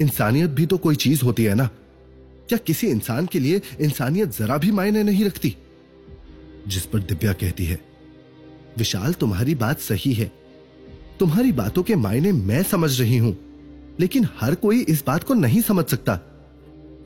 इंसानियत 0.00 0.50
भी 0.50 0.66
तो 0.66 0.78
कोई 0.78 0.96
चीज़ 0.96 1.22
होती 1.24 1.44
है 1.44 1.54
ना? 1.54 1.66
क्या 2.48 2.58
किसी 2.58 2.86
इंसान 2.86 3.26
के 3.26 3.38
लिए 3.38 3.60
इंसानियत 3.80 4.36
जरा 4.38 4.56
भी 4.58 4.70
मायने 4.70 5.02
नहीं 5.02 5.24
रखती? 5.24 5.56
जिस 6.68 6.86
पर 6.86 6.98
दिव्या 6.98 7.32
कहती 7.32 7.64
है, 7.64 7.78
विशाल, 8.78 9.12
तुम्हारी 9.12 9.54
बात 9.54 9.80
सही 9.80 10.12
है। 10.12 10.30
तुम्हारी 11.20 11.52
बातों 11.52 11.82
के 11.82 11.94
मायने 11.94 12.32
मैं 12.32 12.62
समझ 12.62 13.00
रही 13.00 13.16
हूँ, 13.16 13.36
लेकिन 14.00 14.28
हर 14.40 14.54
कोई 14.54 14.80
इस 14.80 15.04
बात 15.06 15.24
को 15.24 15.34
नहीं 15.34 15.60
समझ 15.62 15.84
सकता। 15.84 16.18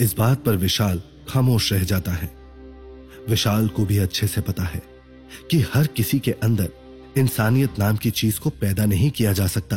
इस 0.00 0.14
बात 0.19 0.45
पर 0.45 0.57
विशाल 0.57 1.02
खामोश 1.29 1.73
रह 1.73 1.85
जाता 1.85 2.12
है। 2.12 2.33
विशाल 3.29 3.69
को 3.69 3.85
भी 3.87 3.99
अच्छे 3.99 4.26
से 4.26 4.40
पता 4.40 4.62
है 4.62 4.83
कि 5.50 5.61
हर 5.75 5.87
किसी 5.87 6.19
के 6.19 6.33
अंदर 6.33 6.71
इंसानियत 7.19 7.79
नाम 7.79 7.97
की 7.97 8.11
चीज़ 8.11 8.40
को 8.40 8.50
पैदा 8.50 8.85
नहीं 8.85 9.11
किया 9.11 9.33
जा 9.33 9.47
सकता, 9.47 9.76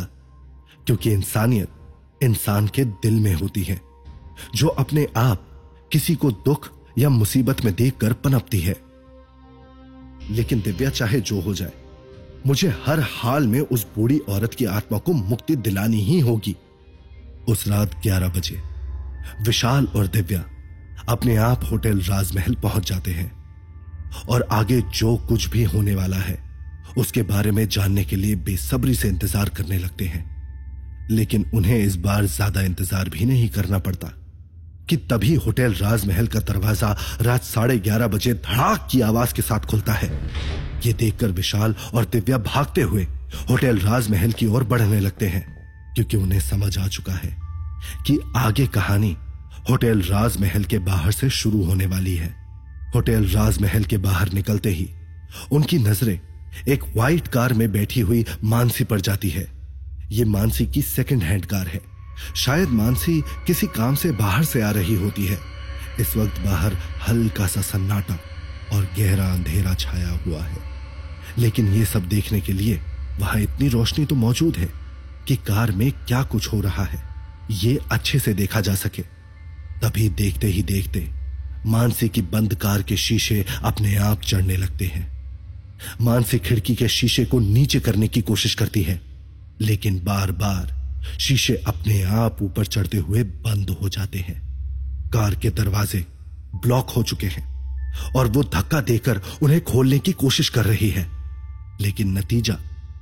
क्योंकि 0.86 1.12
इंसानियत 1.12 1.68
इंसान 2.22 2.68
के 2.68 2.84
दिल 2.84 3.14
में 3.14 3.34
होती 3.34 3.62
है, 3.62 3.80
जो 4.54 4.68
अपने 4.68 5.08
आप 5.16 5.50
किसी 5.92 6.14
को 6.14 6.30
दुख 6.30 6.70
या 6.98 7.08
मुसीबत 7.08 7.64
में 7.64 7.74
देखकर 7.74 8.12
पनपती 8.12 8.60
है। 8.60 8.76
लेकिन 10.30 10.60
दिव्या 10.60 10.90
चाहे 10.90 11.20
जो 11.20 11.40
हो 11.40 11.54
जाए, 11.54 11.72
मुझे 12.46 12.74
हर 12.86 13.00
हाल 13.00 13.46
में 13.46 13.60
उस 13.60 13.86
बूढ़ी 13.96 14.18
औरत 14.18 14.54
की 14.54 14.64
आत्मा 14.64 14.98
को 14.98 15.12
मुक्ति 15.12 15.56
दिलानी 15.56 16.00
ही 16.00 16.20
होगी। 16.20 16.56
उस 17.48 17.68
रात 17.68 18.02
11 18.04 18.28
बजे, 18.28 18.62
विशाल 19.42 19.86
और 19.86 20.06
दिव्या 20.06 20.44
अपने 21.08 21.36
आप 21.36 21.60
होटल 21.70 22.00
राजमहल 22.00 22.54
पहुँच 22.54 22.88
जाते 22.88 23.10
हैं, 23.10 23.44
और 24.28 24.48
आगे 24.50 24.80
जो 24.80 25.16
कुछ 25.16 25.48
भी 25.48 25.64
होने 25.64 25.94
वाला 25.94 26.16
है 26.16 26.53
उसके 26.96 27.22
बारे 27.24 27.50
में 27.50 27.66
जानने 27.68 28.04
के 28.04 28.16
लिए 28.16 28.36
बेसब्री 28.44 28.94
से 28.94 29.08
इंतज़ार 29.08 29.48
करने 29.48 29.78
लगते 29.78 30.04
हैं। 30.04 30.24
लेकिन 31.10 31.44
उन्हें 31.54 31.78
इस 31.78 31.96
बार 31.96 32.26
ज़्यादा 32.26 32.60
इंतज़ार 32.62 33.08
भी 33.08 33.24
नहीं 33.24 33.48
करना 33.48 33.78
पड़ता 33.78 34.12
कि 34.88 34.96
तभी 35.10 35.34
होटल 35.36 35.74
राजमहल 35.74 36.26
का 36.26 36.40
दरवाज़ा 36.42 36.96
रात 37.22 37.42
साढ़े 37.44 37.76
ग्यारह 37.78 38.06
बजे 38.08 38.34
धड़ाक 38.36 38.88
की 38.90 39.00
आवाज़ 39.02 39.34
के 39.34 39.42
साथ 39.42 39.66
खुलता 39.66 39.92
है। 39.92 40.08
ये 40.86 40.92
देखकर 40.92 41.30
विशाल 41.32 41.74
और 41.94 42.04
दिव्या 42.04 42.38
भागते 42.40 42.82
हुए 42.82 43.06
होटल 43.50 43.78
राजमहल 43.80 44.32
की 44.32 44.46
ओर 44.46 44.64
बढ़ने 44.64 45.00
लगते 45.00 45.28
हैं, 45.28 45.44
क्योंकि 45.94 46.16
उन्हें 46.16 46.40
समझ 46.40 46.76
आ 46.78 46.86
चुका 46.88 47.12
है 47.14 47.36
कि 48.06 48.18
आगे 48.36 48.66
कहानी 48.68 49.16
होटल 49.70 50.02
राजमहल 50.02 50.64
के 50.64 50.78
बाहर 50.80 51.12
से 51.12 51.30
शुरू 51.32 51.62
होने 51.64 51.86
वाली 51.86 52.14
है। 52.16 52.34
होटल 52.94 53.26
राजमहल 53.28 53.84
के 53.84 53.98
बाहर 53.98 54.32
निकलते 54.32 54.70
ही 54.70 54.88
उनकी 55.52 55.78
नज़रें 55.80 56.18
एक 56.68 56.84
व्हाइट 56.96 57.28
कार 57.28 57.52
में 57.52 57.72
बैठी 57.72 58.00
हुई 58.00 58.24
मानसी 58.44 58.84
पर 58.84 59.00
जाती 59.00 59.30
है। 59.30 59.46
ये 60.12 60.24
मानसी 60.24 60.66
की 60.66 60.82
सेकंड 60.82 61.22
हैंड 61.22 61.46
कार 61.46 61.68
है। 61.68 61.80
शायद 62.36 62.68
मानसी 62.68 63.20
किसी 63.46 63.66
काम 63.66 63.94
से 63.94 64.10
बाहर 64.12 64.44
से 64.44 64.62
आ 64.62 64.70
रही 64.70 64.94
होती 64.94 65.26
है। 65.26 65.38
इस 66.00 66.16
वक्त 66.16 66.40
बाहर 66.40 66.74
हल्का 67.08 67.46
सा 67.46 67.60
सन्नाटा 67.60 68.18
और 68.72 68.84
गहरा 68.98 69.32
अंधेरा 69.32 69.74
छाया 69.74 70.10
हुआ 70.10 70.42
है। 70.42 70.58
लेकिन 71.38 71.74
ये 71.74 71.84
सब 71.84 72.08
देखने 72.08 72.40
के 72.40 72.52
लिए 72.52 72.80
वहाँ 73.20 73.40
इतनी 73.40 73.68
रोशनी 73.68 74.04
तो 74.04 74.14
मौजूद 74.14 74.56
है 74.56 74.68
कि 75.28 75.36
कार 75.36 75.72
में 75.72 75.92
क्या 75.92 76.22
कुछ 76.22 76.52
हो 76.52 76.60
रहा 76.60 76.84
है। 76.84 77.04
ये 77.50 77.78
अच्छे 77.92 78.18
से 78.18 78.34
देखा 78.34 78.60
जा 78.60 78.74
सके। 78.74 79.02
तभी 79.82 80.08
देखते 80.08 80.46
ही 80.46 80.62
देखते 80.62 81.10
मानसी 81.66 82.08
की 82.08 82.22
बंद 82.22 82.54
कार 82.54 82.82
के 82.82 82.96
शीशे 82.96 83.46
अपने 83.62 83.96
आप 83.96 84.20
चढ़ने 84.20 84.56
लगते 84.56 84.84
हैं। 84.84 85.13
मानसी 86.00 86.38
खिड़की 86.38 86.74
के 86.74 86.88
शीशे 86.88 87.24
को 87.24 87.38
नीचे 87.40 87.80
करने 87.80 88.08
की 88.08 88.20
कोशिश 88.22 88.54
करती 88.54 88.82
है, 88.82 89.00
लेकिन 89.60 89.98
बार 90.04 90.32
बार 90.34 90.72
शीशे 91.20 91.54
अपने 91.66 92.02
आप 92.02 92.42
ऊपर 92.42 92.66
चढ़ते 92.66 92.98
हुए 92.98 93.22
बंद 93.22 93.70
हो 93.82 93.88
जाते 93.88 94.18
हैं। 94.18 94.40
कार 95.12 95.34
के 95.34 95.50
दरवाजे 95.52 96.04
ब्लॉक 96.56 96.90
हो 96.90 97.02
चुके 97.02 97.26
हैं 97.26 97.52
और 98.16 98.28
वो 98.28 98.42
धक्का 98.44 98.80
देकर 98.82 99.20
उन्हें 99.42 99.60
खोलने 99.64 99.98
की 99.98 100.12
कोशिश 100.14 100.48
कर 100.48 100.64
रही 100.64 100.88
है, 100.90 101.06
लेकिन 101.80 102.18
नतीजा 102.18 102.56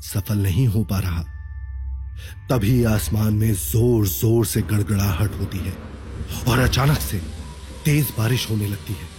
सफल 0.05 0.39
नहीं 0.39 0.67
हो 0.67 0.83
पा 0.85 0.99
रहा। 0.99 1.25
तभी 2.51 2.83
आसमान 2.85 3.35
में 3.35 3.53
ज़ोर 3.55 4.07
ज़ोर 4.09 4.47
से 4.47 4.63
गड़गड़ाहट 4.63 5.39
होती 5.41 5.59
है 5.59 5.73
और 6.49 6.59
अचानक 6.59 6.99
से 7.01 7.19
तेज 7.85 8.13
बारिश 8.19 8.49
होने 8.51 8.67
लगती 8.67 8.93
है। 8.93 9.12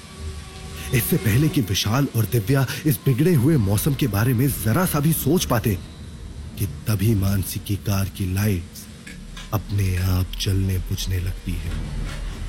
इससे 0.94 1.18
पहले 1.18 1.50
कि 1.50 1.62
विशाल 1.62 2.08
और 2.16 2.26
दिव्या 2.26 2.66
इस 2.86 2.98
बिगड़े 3.06 3.34
हुए 3.34 3.58
मौसम 3.58 3.94
के 3.94 4.08
बारे 4.08 4.34
में 4.34 4.48
जरा 4.48 4.86
सा 4.86 5.00
भी 5.00 5.14
सोच 5.14 5.46
पाते 5.46 5.78
कि 6.60 6.66
तभी 6.66 7.16
मानसी 7.16 7.60
की 7.60 7.76
कार 7.76 8.10
की 8.10 8.34
लाइट्स 8.34 8.86
अपने 9.54 9.96
आप 9.98 10.26
जलने 10.42 10.78
बुझने 10.78 11.20
लगती 11.20 11.52
है 11.52 11.72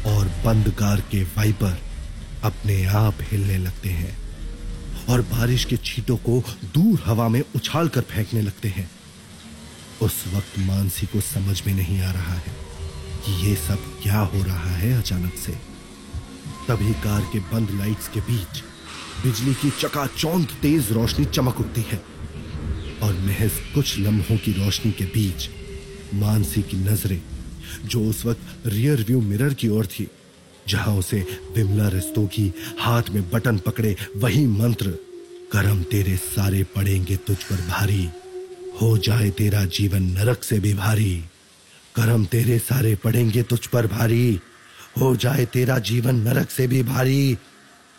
और 0.06 0.28
बंद 0.44 0.70
कार 0.70 1.00
के 1.00 1.22
वाइपर 1.22 1.78
अपने 2.44 2.84
आप 2.84 3.18
हिलने 3.20 3.58
लगते 3.58 3.88
हैं 3.88 4.16
और 5.08 5.22
बारिश 5.22 5.64
के 5.64 5.76
छींटों 5.76 6.16
को 6.16 6.42
दूर 6.64 7.02
हवा 7.06 7.28
में 7.28 7.42
उछाल 7.56 7.88
कर 7.88 8.00
फेंकने 8.00 8.42
लगते 8.42 8.68
हैं। 8.68 8.90
उस 10.02 10.24
वक्त 10.34 10.58
मानसी 10.58 11.06
को 11.06 11.20
समझ 11.20 11.62
में 11.66 11.74
नहीं 11.74 12.00
आ 12.00 12.10
रहा 12.12 12.34
है 12.34 12.54
कि 13.26 13.48
ये 13.48 13.54
सब 13.56 14.00
क्या 14.02 14.18
हो 14.18 14.42
रहा 14.42 14.76
है 14.76 14.92
अचानक 14.98 15.34
से। 15.34 15.73
तभी 16.68 16.92
कार 17.02 17.20
के 17.32 17.38
बंद 17.52 17.70
लाइट्स 17.78 18.08
के 18.08 18.20
बीच 18.20 18.62
बिजली 19.24 19.54
की 19.54 19.70
चकाचौंध 19.80 20.46
तेज 20.62 20.90
रोशनी 20.92 21.24
चमक 21.24 21.60
उठती 21.60 21.84
है 21.88 22.02
और 23.02 23.12
महज 23.20 23.60
कुछ 23.74 23.98
लम्हों 23.98 24.36
की 24.36 24.52
रोशनी 24.52 24.92
के 24.92 25.04
बीच 25.04 25.48
मानसी 26.14 26.62
की 26.62 26.76
नज़रें, 26.78 27.20
जो 27.84 28.00
उस 28.00 28.24
वक्त 28.26 28.66
रियर 28.66 29.04
व्यू 29.06 29.20
मिरर 29.20 29.54
की 29.54 29.68
ओर 29.68 29.86
थी, 29.86 30.06
जहाँ 30.68 30.94
उसे 30.96 31.20
विमला 31.56 31.88
रस्तोगी 31.88 32.52
हाथ 32.80 33.10
में 33.10 33.30
बटन 33.30 33.58
पकड़े 33.58 33.96
वही 34.16 34.46
मंत्र, 34.46 34.90
करम 35.52 35.82
तेरे 35.82 36.16
सारे 36.16 36.62
पड़ेंगे 36.74 37.16
तुझ 37.16 37.36
पर 37.36 37.66
भारी, 37.68 38.08
हो 38.80 38.96
जाए 38.98 39.30
तेरा 39.30 39.64
जीवन 39.64 40.02
नरक 40.12 40.42
से 40.44 40.58
भी 40.60 40.74
भारी, 40.74 41.14
करम 41.94 42.24
तेरे 42.24 42.58
सारे 42.58 42.94
पड़ेंगे 42.94 43.42
तुझ 43.42 43.66
पर 43.66 43.86
भारी। 43.86 44.40
हो 45.00 45.16
जाए 45.16 45.44
तेरा 45.44 45.78
जीवन 45.78 46.16
नरक 46.16 46.50
से 46.50 46.66
भी 46.66 46.82
भारी, 46.82 47.34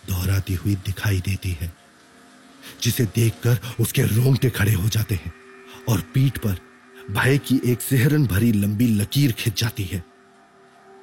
दोहराती 0.07 0.53
हुई 0.53 0.75
दिखाई 0.75 1.19
देती 1.19 1.51
है, 1.51 1.73
जिसे 2.83 3.05
देखकर 3.05 3.57
उसके 3.79 4.03
रोंगटे 4.03 4.49
खड़े 4.49 4.73
हो 4.73 4.89
जाते 4.89 5.15
हैं 5.15 5.33
और 5.89 6.01
पीठ 6.13 6.37
पर 6.37 6.57
भय 7.11 7.37
की 7.37 7.61
एक 7.65 7.81
सेहरन 7.81 8.25
भरी 8.25 8.51
लंबी 8.51 8.87
लकीर 8.87 9.31
खिंच 9.31 9.61
जाती 9.61 9.83
है। 9.83 10.03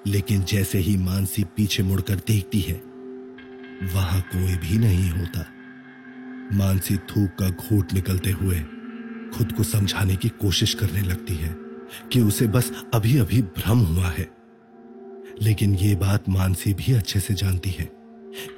लेकिन 0.06 0.44
जैसे 0.44 0.78
ही 0.78 0.96
मानसी 0.96 1.44
पीछे 1.44 1.82
मुड़कर 1.82 2.14
देखती 2.14 2.61
है, 2.61 2.75
वहाँ 3.94 4.20
कोई 4.20 4.56
भी 4.56 4.78
नहीं 4.78 5.11
होता। 5.11 5.46
मानसी 6.52 6.96
थूक 6.96 7.30
का 7.38 7.49
घूट 7.49 7.92
निकलते 7.92 8.30
हुए 8.30 8.61
खुद 9.34 9.52
को 9.52 9.62
समझाने 9.62 10.16
की 10.16 10.28
कोशिश 10.28 10.75
करने 10.75 11.00
लगती 11.00 11.34
है 11.34 11.56
कि 12.12 12.20
उसे 12.20 12.46
बस 12.46 12.72
अभी 12.94 13.18
अभी 13.18 13.42
भ्रम 13.42 13.78
हुआ 13.78 14.08
है। 14.08 14.41
लेकिन 15.42 15.75
ये 15.75 15.94
बात 15.94 16.28
मानसी 16.28 16.75
भी 16.75 16.92
अच्छे 16.92 17.20
से 17.20 17.34
जानती 17.34 17.70
है 17.70 17.88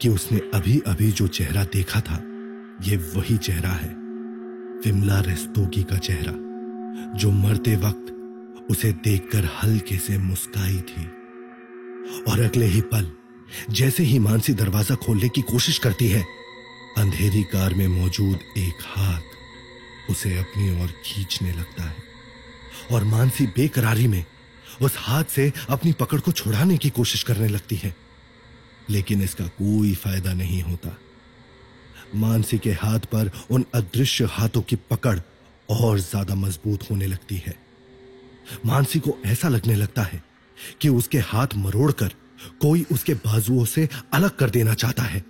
कि 0.02 0.08
उसने 0.08 0.38
अभी 0.54 0.78
अभी 0.86 1.12
जो 1.12 1.26
चेहरा 1.26 1.64
देखा 1.64 2.00
था, 2.00 2.14
ये 2.82 2.96
वही 2.96 3.36
चेहरा 3.36 3.70
है, 3.70 3.88
विमला 4.84 5.20
रेस्तोगी 5.20 5.82
का 5.82 5.98
चेहरा, 5.98 6.32
जो 7.18 7.30
मरते 7.30 7.76
वक्त 7.76 8.10
उसे 8.70 8.92
देखकर 8.92 9.48
हल्के 9.62 9.96
से 9.96 10.18
मुस्काई 10.18 10.80
थी। 10.80 11.04
और 12.30 12.40
अगले 12.40 12.66
ही 12.66 12.80
पल, 12.80 13.10
जैसे 13.70 14.02
ही 14.02 14.18
मानसी 14.18 14.52
दरवाज़ा 14.52 14.94
खोलने 14.94 15.28
की 15.28 15.42
कोशिश 15.42 15.78
करती 15.78 16.08
है, 16.08 16.24
अंधेरी 16.98 17.42
कार 17.42 17.74
में 17.74 17.88
मौजूद 17.88 18.38
एक 18.58 18.84
हाथ 18.86 20.10
उसे 20.10 20.38
अपनी 20.38 20.82
ओर 20.82 20.88
खींचने 21.04 21.52
लगता 21.52 21.82
है। 21.82 21.96
और 22.92 23.04
मानसी 23.04 23.46
बेकरारी 23.46 24.06
में 24.06 24.24
उस 24.82 24.94
हाथ 24.96 25.24
से 25.24 25.52
अपनी 25.70 25.92
पकड़ 25.92 26.20
को 26.20 26.32
छुड़ाने 26.32 26.78
की 26.78 26.90
कोशिश 26.90 27.22
करने 27.22 27.48
लगती 27.48 27.76
है। 27.76 27.96
लेकिन 28.90 29.22
इसका 29.22 29.46
कोई 29.46 29.94
फ़ायदा 29.94 30.32
नहीं 30.32 30.62
होता। 30.62 30.96
मानसी 32.14 32.58
के 32.58 32.72
हाथ 32.72 32.98
पर 32.98 33.30
उन 33.50 33.64
अदृश्य 33.74 34.24
हाथों 34.24 34.62
की 34.62 34.76
पकड़ 34.76 35.20
और 35.70 35.98
ज़्यादा 35.98 36.34
मज़बूत 36.34 36.90
होने 36.90 37.06
लगती 37.06 37.36
है। 37.36 37.54
मानसी 38.66 38.98
को 38.98 39.18
ऐसा 39.26 39.48
लगने 39.48 39.74
लगता 39.74 40.02
है 40.02 40.22
कि 40.80 40.88
उसके 40.88 41.18
हाथ 41.18 41.46
मरोड़कर 41.56 42.12
कोई 42.60 42.86
उसके 42.92 43.14
बाजुओं 43.14 43.64
से 43.64 43.88
अलग 44.12 44.36
कर 44.36 44.50
देना 44.50 44.74
चाहता 44.74 45.02
है। 45.02 45.20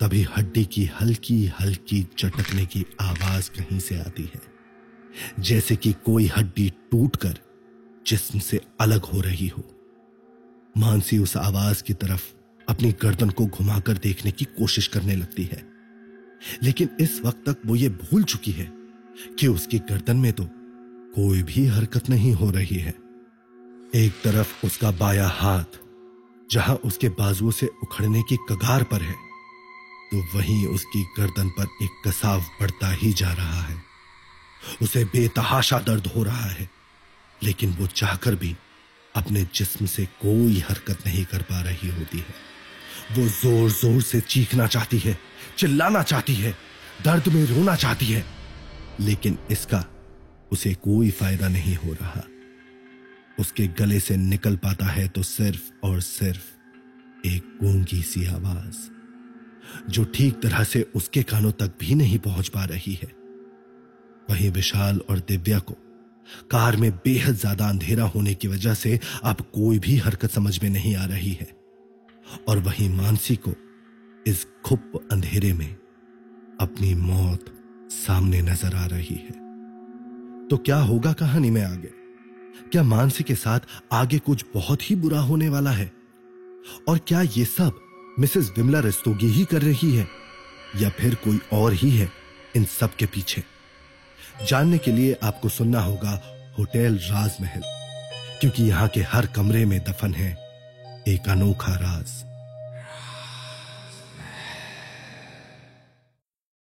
तभी 0.00 0.22
हड्डी 0.22 0.64
की 0.64 0.84
हल्की 0.84 1.46
हल्की 1.60 2.08
चटकने 2.18 2.66
की 2.66 2.86
आवाज़ 3.00 3.50
कहीं 3.50 3.80
से 3.80 3.98
आती 3.98 4.22
है। 4.22 4.40
जैसे 5.40 5.76
कि 5.76 5.92
कोई 5.92 6.26
हड्डी 6.26 6.72
टूटकर 6.90 7.38
जिस्म 8.06 8.38
से 8.38 8.60
अलग 8.80 9.04
हो 9.04 9.20
रही 9.20 9.48
हो। 9.48 9.62
मानसी 10.78 11.18
उस 11.18 11.36
आवाज़ 11.36 11.82
की 11.82 11.92
तरफ़ 11.92 12.22
अपनी 12.68 12.92
गर्दन 12.92 13.30
को 13.30 13.46
घुमाकर 13.46 13.98
देखने 13.98 14.30
की 14.30 14.44
कोशिश 14.44 14.86
करने 14.86 15.16
लगती 15.16 15.44
है। 15.44 15.62
लेकिन 16.62 16.88
इस 17.00 17.20
वक्त 17.24 17.44
तक 17.48 17.62
वो 17.66 17.76
ये 17.76 17.88
भूल 17.88 18.24
चुकी 18.24 18.50
है 18.50 18.72
कि 19.38 19.46
उसकी 19.46 19.78
गर्दन 19.78 20.16
में 20.16 20.32
तो 20.32 20.44
कोई 21.14 21.42
भी 21.42 21.66
हरकत 21.66 22.08
नहीं 22.10 22.32
हो 22.32 22.50
रही 22.50 22.76
है। 22.76 22.94
एक 23.94 24.12
तरफ़ 24.24 24.66
उसका 24.66 24.90
बाया 24.90 25.28
हाथ, 25.28 25.78
जहाँ 26.50 26.74
उसके 26.76 27.08
बाजुओं 27.08 27.50
से 27.50 27.66
उखड़ने 27.82 28.22
की 28.22 28.36
कगार 28.50 28.82
पर 28.82 29.02
है 29.02 29.14
तो 30.12 30.18
वहीं 30.34 30.66
उसकी 30.66 31.02
गर्दन 31.18 31.48
पर 31.48 31.68
एक 31.82 32.08
कसाव 32.08 32.40
बढ़ता 32.40 32.90
ही 32.92 33.12
जा 33.12 33.32
रहा 33.32 33.60
है। 33.60 33.76
उसे 34.82 35.04
बेतहाशा 35.04 35.78
दर्द 35.78 36.06
हो 36.06 36.22
रहा 36.22 36.46
है। 36.46 36.68
लेकिन 37.44 37.70
वो 37.78 37.86
चाहकर 37.86 38.34
भी 38.34 38.54
अपने 39.14 39.46
जिस्म 39.54 39.86
से 39.86 40.04
कोई 40.20 40.58
हरकत 40.68 41.06
नहीं 41.06 41.24
कर 41.24 41.42
पा 41.42 41.60
रही 41.62 41.88
होती 41.90 42.18
है। 42.18 42.34
वो 43.16 43.26
ज़ोर 43.30 43.70
ज़ोर 43.70 44.00
से 44.02 44.20
चीखना 44.22 44.66
चाहती 44.66 44.98
है, 44.98 45.18
चिल्लाना 45.58 46.02
चाहती 46.02 46.34
है, 46.34 46.54
दर्द 47.04 47.28
में 47.28 47.44
रोना 47.46 47.74
चाहती 47.76 48.06
है, 48.06 48.24
लेकिन 49.00 49.38
इसका 49.50 49.84
उसे 50.52 50.72
कोई 50.82 51.10
फ़ायदा 51.12 51.48
नहीं 51.48 51.74
हो 51.76 51.92
रहा। 51.92 52.22
उसके 53.38 53.66
गले 53.78 54.00
से 54.00 54.16
निकल 54.16 54.56
पाता 54.56 54.86
है 54.86 55.06
तो 55.08 55.22
सिर्फ़ 55.24 55.86
और 55.86 56.00
सिर्फ़ 56.00 57.26
एक 57.26 57.56
गूँगी 57.62 58.02
सी 58.02 58.24
आवाज़, 58.26 58.76
जो 59.90 60.04
ठीक 60.14 60.40
तरह 60.42 60.64
से 60.64 60.82
उसके 60.94 61.22
कानों 61.24 61.52
तक 61.52 61.76
भी 61.80 61.94
नहीं 61.94 62.18
पहुँच 62.20 62.48
पा 62.48 62.64
रही 62.64 62.94
है। 62.94 63.12
वहीं 64.30 64.50
विशाल 64.50 65.00
और 65.00 65.18
दिव्या 65.28 65.58
को 65.60 65.76
कार 66.50 66.76
में 66.76 66.90
बेहद 67.04 67.34
ज़्यादा 67.34 67.68
अंधेरा 67.68 68.04
होने 68.04 68.34
की 68.34 68.48
वजह 68.48 68.74
से 68.74 68.98
अब 69.24 69.40
कोई 69.54 69.78
भी 69.78 69.96
हरकत 69.96 70.30
समझ 70.30 70.62
में 70.62 70.70
नहीं 70.70 70.96
आ 70.96 71.04
रही 71.04 71.32
है। 71.32 71.46
और 72.48 72.58
वहीं 72.58 72.88
मानसी 72.90 73.36
को 73.36 73.52
इस 74.26 74.46
खुप 74.64 75.08
अंधेरे 75.12 75.52
में 75.52 75.70
अपनी 76.60 76.94
मौत 76.94 77.44
सामने 77.90 78.42
नज़र 78.42 78.74
आ 78.76 78.86
रही 78.86 79.14
है। 79.14 79.42
तो 80.48 80.56
क्या 80.56 80.76
होगा 80.76 81.12
कहानी 81.12 81.50
में 81.50 81.62
आगे? 81.62 81.90
क्या 82.72 82.82
मानसी 82.82 83.24
के 83.24 83.34
साथ 83.34 83.60
आगे 83.92 84.18
कुछ 84.18 84.44
बहुत 84.54 84.90
ही 84.90 84.96
बुरा 84.96 85.20
होने 85.20 85.48
वाला 85.48 85.70
है? 85.70 85.92
और 86.88 86.98
क्या 86.98 87.22
ये 87.22 87.44
सब 87.44 87.80
मिसेस 88.18 88.52
विमला 88.56 88.80
रस्तोगी 88.80 89.26
ही 89.26 89.44
कर 89.44 89.62
रही 89.62 89.94
है? 89.96 90.06
या 90.76 90.90
फिर 90.90 91.14
कोई 91.14 91.40
और 91.52 91.72
ही 91.72 91.90
है 91.90 92.10
इन 92.56 92.64
सब 92.64 92.94
के 92.96 93.06
पीछे? 93.06 93.42
जानने 94.42 94.78
के 94.78 94.92
लिए 94.92 95.16
आपको 95.22 95.48
सुनना 95.48 95.80
होगा 95.80 96.20
होटल 96.58 96.98
राजमहल, 97.02 97.62
क्योंकि 98.40 98.62
यहाँ 98.62 98.88
के 98.88 99.00
हर 99.02 99.26
कमरे 99.26 99.64
में 99.64 99.78
दफन 99.84 100.14
है 100.14 100.30
एक 101.08 101.28
अनोखा 101.28 101.74
राज। 101.74 102.12